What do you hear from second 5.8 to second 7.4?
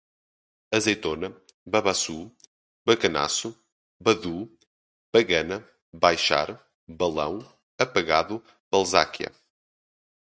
baixar, balão